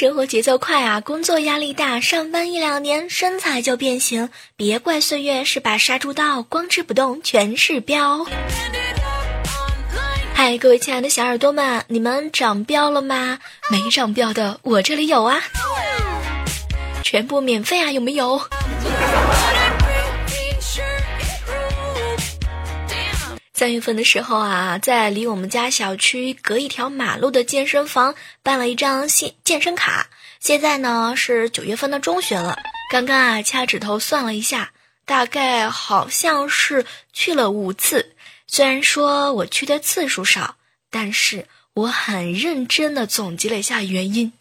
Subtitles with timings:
[0.00, 8.24] 生活节奏快啊，工作压力大，上班一两年身材就变形，别怪岁月是把杀猪刀，光吃不动全是膘。
[10.34, 13.40] 嗨，各位亲爱的小耳朵们，你们长膘了吗？
[13.70, 15.42] 没长膘的，我这里有啊，
[17.02, 18.40] 全部免费啊，有没有？
[23.58, 30.10] 三月份的时候啊，在离我们家小区隔一条马路的健身房办了一张健健身卡。
[30.38, 32.56] 现在呢是九月份的中旬了，
[32.92, 34.70] 刚刚啊掐指头算了一下，
[35.04, 38.14] 大概好像是去了五次。
[38.46, 40.54] 虽然说我去的次数少，
[40.88, 44.32] 但是我很认真的总结了一下原因，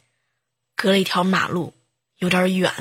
[0.75, 1.73] 隔了一条马路，
[2.19, 2.71] 有点远。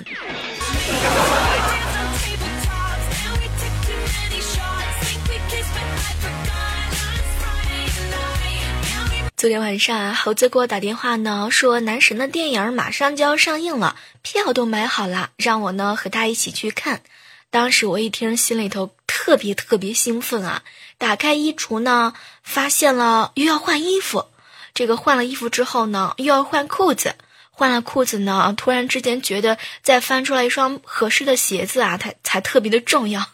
[9.37, 17.03] 昨天晚上啊，猴子给我打电话呢，说男神的电影马上就要上映了，票都买好了，让我呢和他一起去看。
[17.51, 20.62] 当时我一听，心里头特别特别兴奋啊！
[20.97, 24.25] 打开衣橱呢，发现了又要换衣服。
[24.73, 27.17] 这个换了衣服之后呢，又要换裤子。
[27.50, 33.27] 换了裤子呢，突然之间觉得再翻出来一双合适的鞋子啊，才才特别的重要。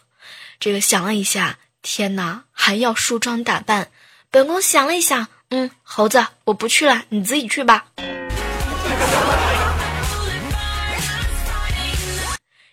[0.59, 3.89] 这个想了一下，天哪，还要梳妆打扮。
[4.29, 5.29] 本宫想了一想。
[5.55, 7.85] 嗯，猴子，我不去了，你自己去吧。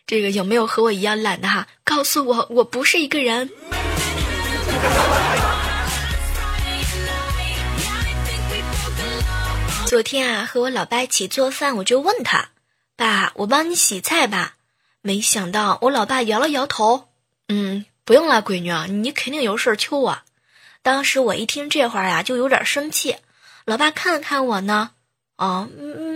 [0.07, 1.67] 这个有没有和我一样懒的哈？
[1.85, 3.51] 告诉我，我不是一个人。
[9.85, 12.49] 昨天啊，和我老爸一起做饭，我就问他
[12.97, 14.55] ：“爸，我帮你洗菜吧。”
[15.03, 17.11] 没想到我老爸摇了摇头
[17.49, 20.21] ：“嗯，不用了，闺女，你肯定有事儿求我。”
[20.83, 23.17] 当时我一听这话呀，就有点生气。
[23.67, 24.93] 老爸看了看我呢，
[25.37, 25.69] 哦，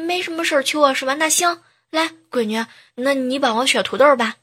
[0.07, 1.15] 没什么事儿求我是吧？
[1.15, 1.61] 那行，
[1.91, 2.65] 来，闺女，
[2.95, 4.37] 那你帮我削土豆吧。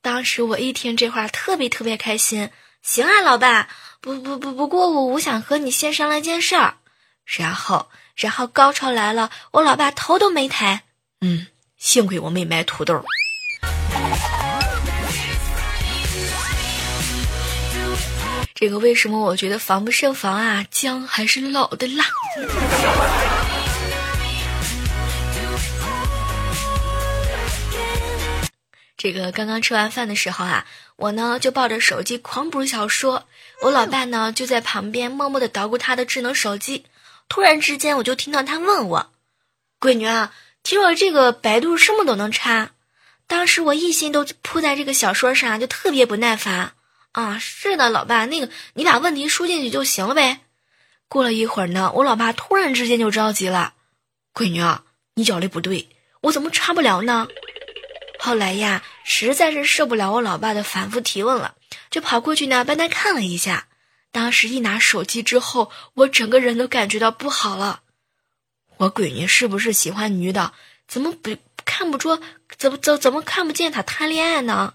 [0.00, 2.50] 当时我一听这话，特别特别开心。
[2.82, 3.68] 行啊，老爸，
[4.00, 6.76] 不不不，不过我我想和你先商量件事儿。
[7.24, 10.84] 然后，然后高潮来了，我老爸头都没抬。
[11.20, 13.04] 嗯，幸亏我没买土豆。
[18.58, 20.64] 这个为什么我觉得防不胜防啊？
[20.70, 22.06] 姜还是老的辣。
[28.96, 30.64] 这个刚刚吃完饭的时候啊，
[30.96, 33.28] 我呢就抱着手机狂补小说，
[33.60, 36.86] 我老爸呢就在旁边默默的捣鼓他的智能手机。
[37.28, 39.12] 突然之间，我就听到他问我
[39.78, 42.70] ：“闺女啊，听说这个百度什么都能查？”
[43.28, 46.72] 当时我一心都扑在这个小说上，就特别不耐烦。
[47.16, 50.40] 啊，是的，老爸，那个你把问题输进去就行了呗。
[51.08, 53.72] 过了一会儿呢，我老爸突然之间就着急了
[54.36, 54.84] ：“闺女啊，
[55.14, 55.88] 你教的不对，
[56.20, 57.26] 我怎么查不了呢？”
[58.20, 61.54] 后来呀，实在是受不了我老爸的反复提问了，
[61.88, 63.68] 就跑过去呢帮他看了一下。
[64.12, 67.80] 当时一拿手机之后，我整个人都感觉到不好了。
[68.76, 70.52] 我闺女是不是喜欢女的？
[70.86, 71.34] 怎么不
[71.64, 72.20] 看不出？
[72.58, 74.74] 怎么怎怎么看不见她谈恋爱呢？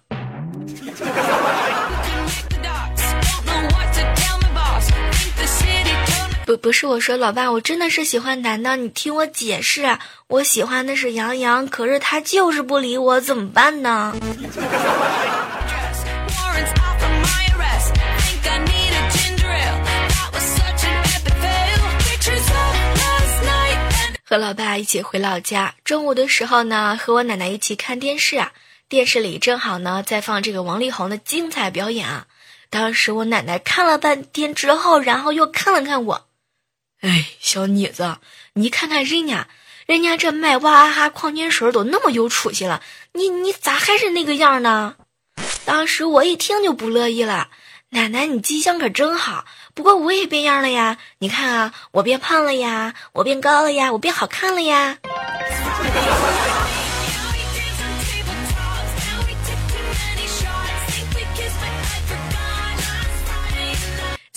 [6.51, 9.97] 不不是我说，老爸，我真的是喜欢男的，你听我解释，
[10.27, 14.13] 我喜欢的是杨洋，可是他就是不理我，怎么办呢？
[24.25, 28.51] 和老爸一起回老家，中午的时候呢，和我奶奶一起看电视啊，
[28.89, 32.27] 电视里正好呢在放这个王力宏的精彩表演啊。
[32.69, 36.27] 当时我奶奶看了半天之后，然后又看了看我。
[37.01, 38.17] 哎，小妮子，
[38.53, 39.47] 你看看人家，
[39.87, 42.81] 人家这卖娃哈哈矿泉水都那么有出息了，
[43.13, 44.95] 你你咋还是那个样呢？
[45.65, 47.49] 当时我一听就不乐意了，
[47.89, 49.45] 奶奶你记性可真好。
[49.73, 54.99] 不过我也变样了呀，你看啊，我变胖了呀，我变高了呀，我变好看了呀。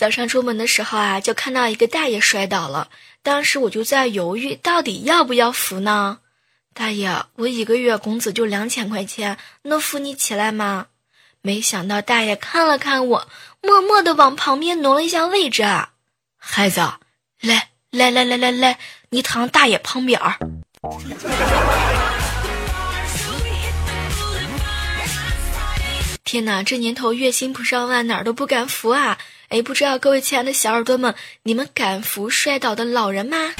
[0.04, 2.90] 早上出门的时候啊，就看到一个大爷摔倒了，
[3.22, 6.18] 当时我就在犹豫，到底要不要扶呢？
[6.74, 10.88] 大爷，我一个月工资就两千块钱，能扶你起来吗？
[11.40, 13.28] 没想到大爷看了看我，
[13.62, 15.64] 默默的往旁边挪了一下位置。
[16.36, 16.82] 孩子，
[17.40, 18.78] 来来来来来来，
[19.08, 20.36] 你躺大爷旁边儿。
[26.24, 29.16] 天哪，这年头月薪不上万，哪儿都不敢扶啊！
[29.54, 31.14] 哎，不知道各位亲爱的小耳朵们，
[31.44, 33.54] 你们敢扶摔倒的老人吗？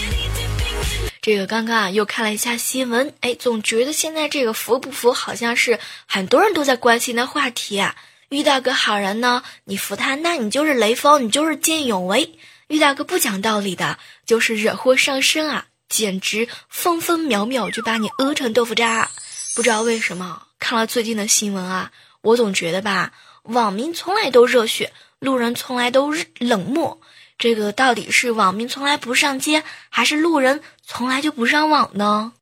[1.23, 7.95] 这个刚刚啊，又看了一下新闻，哎，总觉得现在这个扶不扶，好像是很多人都在关心的话题啊。
[8.31, 12.29] 遇到个好人呢，你扶他，那你就是雷锋，你就是见义勇为；
[12.67, 19.09] 遇到个不讲道理的，就是惹祸上身啊，简直分分秒秒就把你讹成豆腐渣。
[19.55, 21.93] 不知道为什么，看了最近的新闻啊。
[22.23, 23.13] 我总觉得吧，
[23.45, 24.93] 网民从来都热血，
[25.25, 27.01] 路人从来都冷漠。
[27.39, 32.33] 这个到底是网民从来不上街，还是路人从来就不上网呢？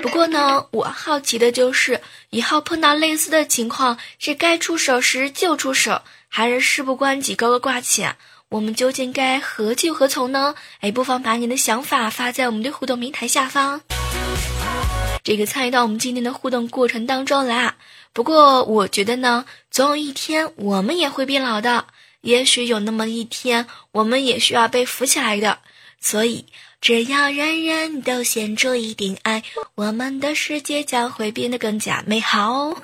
[0.00, 2.00] 不过呢，我好奇的就是，
[2.30, 8.06] 以后碰到类似的情况，是该出手时就出手，还是事不关己高高挂起？
[8.50, 10.54] 我们究竟该何去何从呢？
[10.80, 13.80] 哎，不妨把你的想法发在我们的互动平台下方。
[15.24, 17.76] 这个参与到我们今天的互动过程当中来啊。
[18.12, 21.86] 不过我觉得呢，总有一天我们也会变老的。
[22.20, 25.58] 也许有那么一天，我们也需要被扶起来的。
[26.00, 26.46] 所以，
[26.80, 29.42] 只要人人都献出一点爱，
[29.74, 32.76] 我们的世界将会变得更加美好。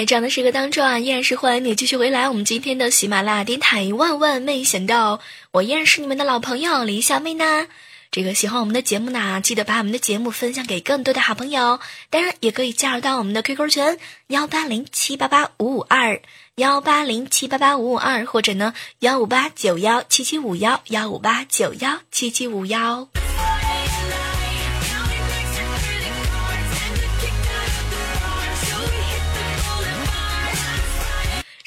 [0.00, 2.26] 在这样的时刻当中啊，依然是欢迎你继续回来。
[2.30, 5.20] 我们今天的喜马拉雅电台，万万没想到，
[5.50, 7.66] 我依然是你们的老朋友李小妹呢。
[8.10, 11.80] 这个喜欢我们的节目呢，记得把我们的节目分享给更多的好朋友。
[12.08, 13.98] 当然，也可以加入到我们的 QQ 群
[14.28, 16.22] 幺八零七八八五五二
[16.54, 23.19] 幺八零七八八五五二，或者呢幺五八九幺七七五幺幺五八九幺七七五幺。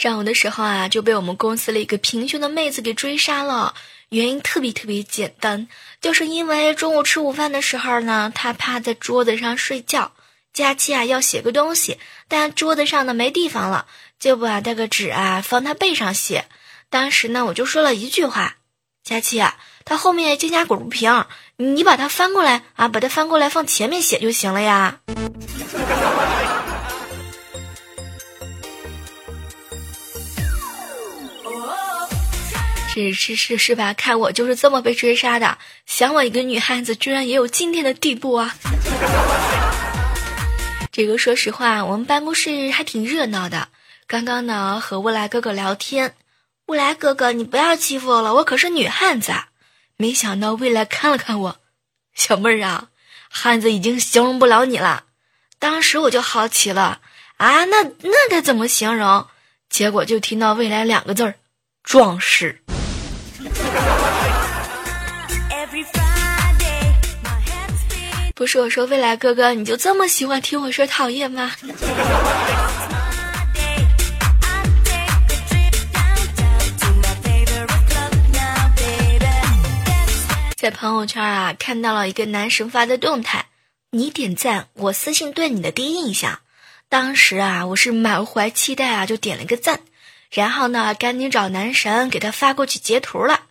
[0.04, 3.74] 上午的时候啊，就被我们公司的一个平胸的妹子给追杀了。
[4.10, 5.70] 原因特别特别简单，
[6.02, 10.12] 就是因为中午吃午饭的时候呢，她趴在桌子上睡觉。
[10.52, 13.86] 佳期啊要写个东西，但桌子上呢没地方了，
[14.20, 16.48] 就把这个纸啊放他背上写。
[16.90, 18.58] 当时呢，我就说了一句话
[19.06, 21.24] ：“佳期啊，他后面肩胛骨不平，
[21.56, 25.00] 你把它翻过来啊，把它翻过来放前面写就行了呀。”
[32.94, 33.94] 是是是是吧？
[33.96, 35.58] 看我就是这么被追杀的。
[35.88, 38.56] 想我一个女汉子，居然也有今天的地步啊！
[40.94, 43.70] 这个说实话，我们办公室还挺热闹的。
[44.06, 46.14] 刚刚呢，和未来哥哥聊天，
[46.68, 49.34] 未来哥哥，你不要欺负我了，我可是女汉子。
[49.98, 51.58] 没想到未来看了看我，
[52.14, 52.90] 小妹儿啊，
[53.28, 55.06] 汉子已经形容不了你了。
[55.58, 57.00] 当时我就好奇了
[57.38, 59.26] 啊，那那该怎么形容？
[59.68, 61.36] 结果就听到未来两个字儿，
[61.82, 62.63] 壮士。
[68.36, 71.52] 不是我说，未来哥哥，你就这么喜欢听我说讨厌吗？
[80.58, 83.46] 在朋友圈啊，看到了一个男神发的动态，
[83.92, 86.40] 你点赞，我私信对你的第一印象。
[86.90, 89.82] 当时啊，我是满怀期待啊，就点了个赞。
[90.32, 93.42] 然后呢，赶紧找男神给他发过去截图了，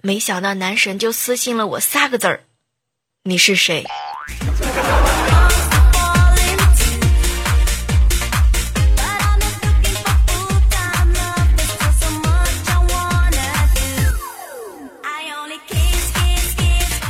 [0.00, 2.44] 没想到男神就私信了我仨个字儿
[3.22, 3.86] ：“你是谁？”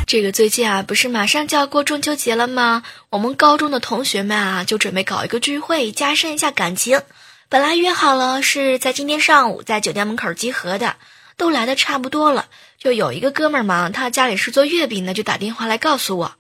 [0.05, 2.83] 这个最近啊，不是马上就要过中秋节了吗？
[3.09, 7.01] 我们高中的同学们啊，就准备搞一个聚会，加深一下感情。
[7.49, 10.97] 本来约好了是在今天上午在酒店门口集合的，
[11.39, 12.45] 都来的差不多了，
[12.79, 16.35] 就有一个哥们儿嘛，他家里是做月饼的，就打电话来告诉我，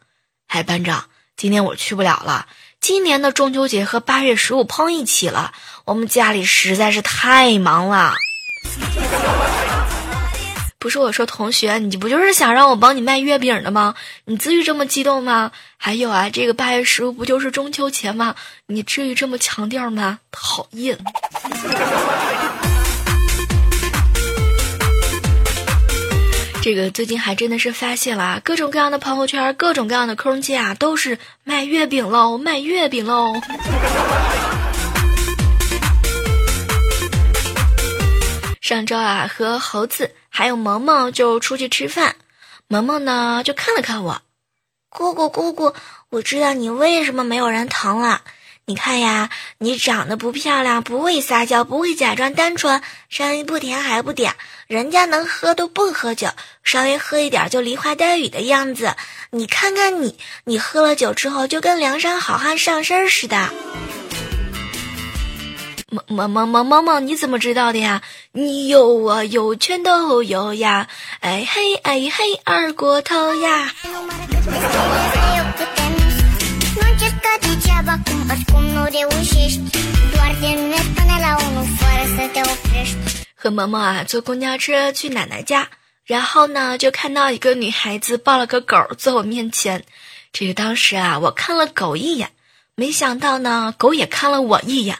[0.48, 2.46] 哎，班长，今天我去不了了，
[2.80, 5.52] 今年的中秋节和八月十五碰一起了，
[5.84, 8.14] 我们家里实在是太忙了。
[10.78, 13.94] 不是我说，同学，你不就是想让我帮你卖月饼的吗？
[14.24, 15.52] 你至于这么激动吗？
[15.76, 18.34] 还有啊，这个八月十五不就是中秋节吗？
[18.66, 20.18] 你至于这么强调吗？
[20.32, 20.98] 讨厌。
[26.62, 33.34] 这个最近还真的是发现了啊，各种各样的朋友圈，各种各样的空间啊，都是卖月饼喽，卖月饼喽。
[38.60, 42.14] 上周啊，和猴子还有萌萌就出去吃饭，
[42.68, 44.22] 萌萌呢就看了看我，
[44.88, 45.74] 姑姑姑姑，
[46.10, 48.22] 我知道你为什么没有人疼了。
[48.64, 49.28] 你看呀，
[49.58, 54.30] 你长得不漂亮，不会撒娇，不会假装单纯，声音不甜还不嗲，
[54.68, 56.28] 人家能喝都不喝酒，
[56.62, 58.94] 稍微喝一点就梨花带雨的样子。
[59.30, 63.50] 你看看你，你喝了酒之后就跟梁山好汉上身似的。
[65.90, 68.00] 萌萌萌萌萌萌，你怎么知道的呀？
[68.30, 70.86] 你有我有全都有呀！
[71.20, 73.74] 哎嘿哎嘿二锅头呀！
[83.34, 85.70] 和萌萌啊坐公交车去奶奶家，
[86.04, 89.86] 然后呢就看到一个女孩子抱了个狗在我面前。
[90.30, 92.32] 这个当时啊我看了狗一眼，
[92.74, 94.98] 没想到呢狗也看了我一眼，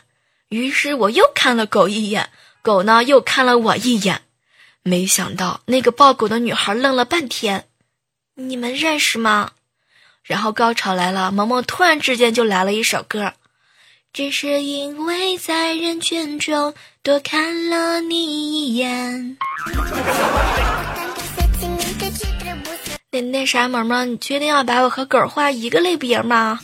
[0.49, 2.30] 于是我又看了狗一眼，
[2.62, 4.22] 狗呢又看了我一眼，
[4.82, 7.66] 没想到那个抱狗的女孩愣了半天，
[8.37, 9.50] 你们认识吗？
[10.22, 13.34] 然后高潮来了，萌萌突然之间就来了一首歌，
[14.14, 19.38] 只是因为在人群中多看了你一眼。
[23.11, 26.61] 那那啥，萌萌，你确定要把我和狗画一个类别吗？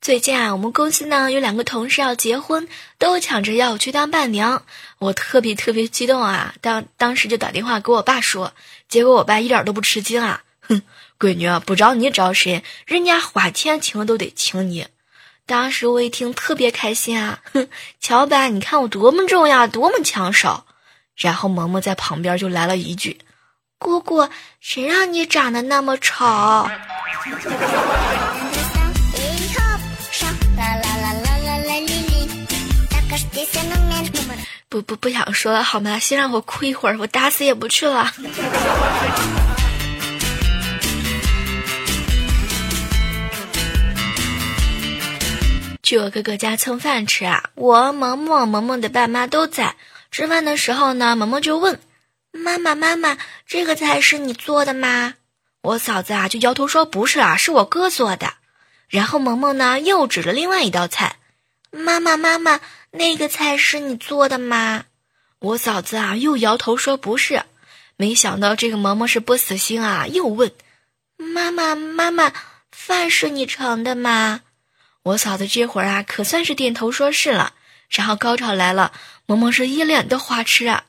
[0.00, 4.62] 最近啊，我们公司呢有两个同事要结婚，都抢着要我去当伴娘，
[4.98, 6.54] 我特别特别激动啊！
[6.60, 8.52] 当当时就打电话给我爸说，
[8.88, 10.82] 结果我爸一点都不吃惊啊，哼，
[11.18, 12.62] 闺女不找你找谁？
[12.86, 14.86] 人家花钱请都得请你。
[15.44, 17.68] 当时我一听特别开心啊，哼，
[18.00, 20.64] 乔爸，你看我多么重要，多么抢手。
[21.16, 23.18] 然后萌萌在旁边就来了一句
[23.78, 24.28] ：“姑姑，
[24.60, 26.24] 谁让你长得那么丑？”
[34.68, 35.98] 不不不想说了好吗？
[35.98, 38.10] 先让我哭一会儿，我打死也不去了。
[45.92, 47.50] 去我哥哥家蹭饭吃啊！
[47.54, 49.76] 我萌萌萌萌的爸妈都在。
[50.10, 51.78] 吃饭的时候呢，萌萌就问
[52.30, 55.12] 妈妈：“妈妈，这个菜是你做的吗？”
[55.60, 58.32] 我嫂子啊就摇头说：“不是啊，是我哥做的。”
[58.88, 61.16] 然后萌萌呢又指了另外一道菜
[61.70, 64.84] ：“妈妈妈妈。”那个菜是你做的吗？
[65.40, 67.42] 我嫂子啊，又摇头说不是。
[67.98, 70.52] 没想到这个萌萌是不死心啊，又问
[71.20, 72.32] ：“妈妈妈妈，
[72.70, 74.40] 饭是你盛的吗？”
[75.04, 77.54] 我嫂子这会儿啊，可算是点头说是了。
[77.90, 78.92] 然后高潮来了，
[79.26, 80.84] 萌萌是一脸的花痴啊！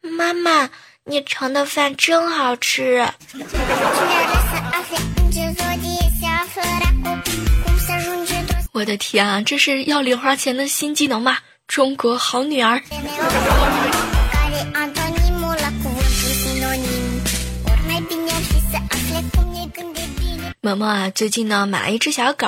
[0.00, 0.70] 妈妈，
[1.04, 3.06] 你盛的饭真好吃。
[8.72, 11.38] 我的天啊，这是要零花钱的新技能吗？
[11.68, 12.82] 中国好女儿。
[20.62, 22.46] 萌萌啊，最近呢买了一只小狗，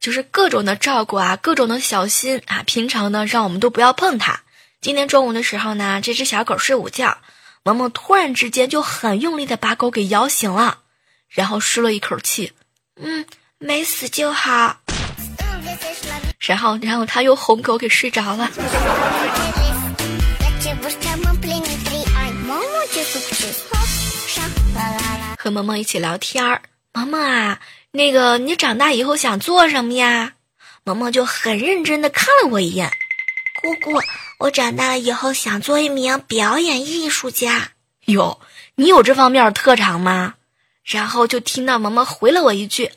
[0.00, 2.62] 就是各种的照顾啊，各种的小心啊。
[2.64, 4.40] 平常呢让我们都不要碰它。
[4.80, 7.18] 今天中午的时候呢，这只小狗睡午觉，
[7.62, 10.78] 萌萌突然之间就很用力的把狗给摇醒了，
[11.28, 12.54] 然后舒了一口气，
[12.96, 13.26] 嗯，
[13.58, 14.80] 没死就好。
[16.38, 18.50] 然后，然后他又哄狗给睡着了。
[25.36, 27.60] 和萌萌一起聊天儿，萌萌啊，
[27.92, 30.34] 那个你长大以后想做什么呀？
[30.84, 32.90] 萌萌就很认真的看了我一眼。
[33.62, 34.00] 姑姑，
[34.38, 37.70] 我长大了以后想做一名表演艺术家。
[38.06, 38.40] 哟，
[38.74, 40.34] 你有这方面的特长吗？
[40.82, 42.90] 然后就听到萌萌回了我一句：“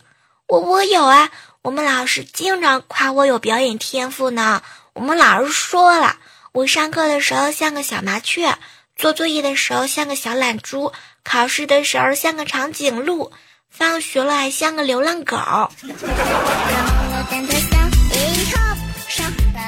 [0.48, 1.30] 我我有啊。”
[1.64, 4.64] 我们老师经常夸我有表演天赋呢。
[4.92, 6.18] 我们老师说了，
[6.52, 8.58] 我上课的时候像个小麻雀，
[8.98, 10.92] 做作业的时候像个小懒猪，
[11.24, 13.32] 考试的时候像个长颈鹿，
[13.76, 15.36] 放学了还像个流浪狗。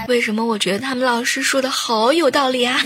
[0.08, 2.80] 为什么我觉得他们老师说的好有道理啊？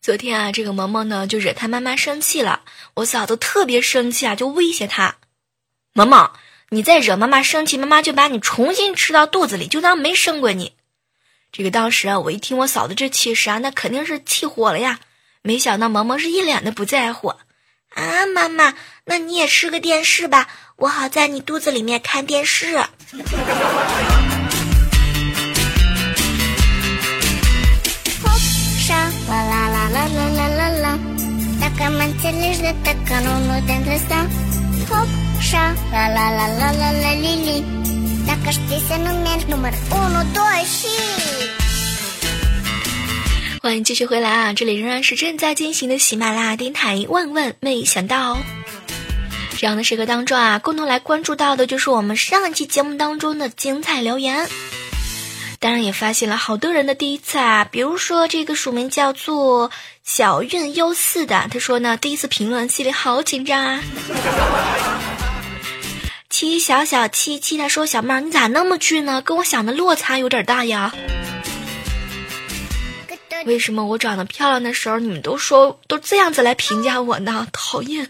[0.00, 2.60] 昨天啊，这个萌萌呢就惹他妈妈生气了。
[2.94, 5.16] 我嫂子特别生气啊，就威胁他
[5.94, 6.30] ：“萌萌，
[6.68, 10.74] 你再惹妈妈生气，妈妈就把你重新吃到肚子里，就当没生过你。”
[11.52, 15.00] 这个当时啊，我一听我嫂子这气势啊，那肯定是气火了呀。
[15.42, 17.28] 没想到萌萌是一脸的不在乎。
[17.28, 18.72] 啊，妈妈，
[19.04, 22.78] 那你也吃个电视吧，我好在你肚子里面看电视。
[43.62, 44.52] 欢迎继续回来啊！
[44.52, 47.06] 这里仍然是正在进行的喜马拉雅电台。
[47.08, 48.36] 万万没想到，
[49.56, 54.48] 这样的时刻当中啊，共同来关注到的就是我们上一期节目当中的精彩留言。
[55.60, 59.70] 当然也发现了好多人的第一次啊，比如说这个署名叫做
[60.02, 63.80] 小运优四的，他说呢，第一次评论，心里好紧张啊。
[66.28, 69.22] 七小小七七，他说小妹儿你咋那么俊呢？
[69.22, 70.92] 跟我想的落差有点大呀。
[73.44, 77.46] 为什么我长得漂亮的时候，你们都说都这样子来评价我呢？
[77.52, 78.08] 讨厌！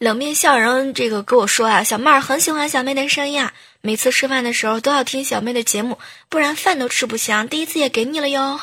[0.00, 5.98] 冷面笑人这个跟我说啊，小妹儿很喜欢小妹的声音啊，每次吃饭的时候都要听小妹的节目，
[6.28, 7.48] 不然饭都吃不香。
[7.48, 8.60] 第一次也给你了哟。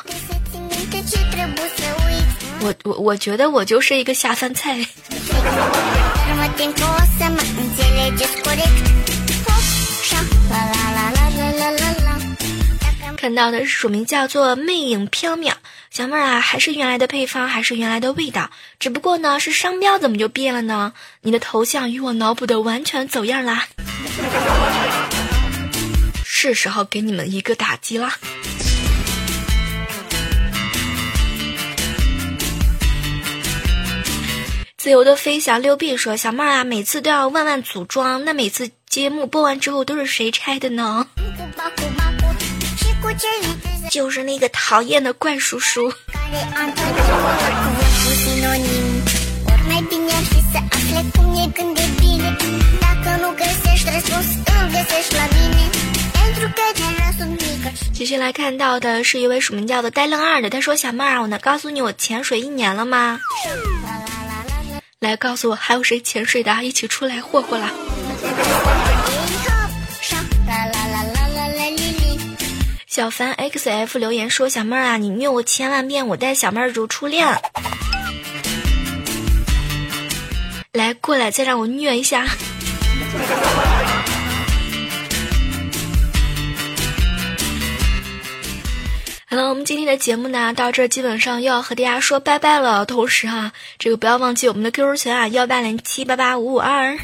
[2.62, 4.86] 我我我觉得我就是一个下饭菜。
[13.40, 15.54] 到的是署名叫做“魅影飘渺”，
[15.90, 20.92] 小妹儿啊，还是原来的配方，还是原来的味道，只不过呢，是商标怎么就变了呢？
[21.22, 23.66] 你的头像与我脑补的完全走样啦，
[26.22, 28.18] 是时候给你们一个打击啦。
[34.76, 41.06] 自由的飞翔六 B 说：“小妹儿啊，每次都要万万组装，那每次节目播完之后都是谁拆的呢？”
[43.90, 45.92] 就是那个讨厌的怪叔叔。
[57.92, 63.20] 继续来看到的是一位署名叫做呆愣二的，他说：“小妹儿，我能告诉你我潜水一年了吗？
[65.00, 66.62] 来告诉我，还有谁潜水的？
[66.62, 67.70] 一起出来霍霍啦！”
[72.90, 77.24] 小凡 xf 留言说：“小妹儿啊，你虐我千万遍，我待小妹如初恋。
[80.72, 82.26] 来，过来，再让我虐一下。”
[89.30, 92.84] 好了，我们今天的节目呢，到这基本上又要和大家说拜拜了。
[92.84, 96.98] 同时哈，这个不要忘记我们的 QQ 群啊，幺八零七八八五五二。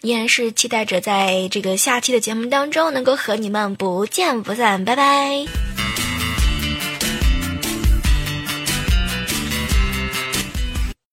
[0.00, 5.79] 依然是期待着在这个下期的节目当中能够和你们不见不散，拜拜。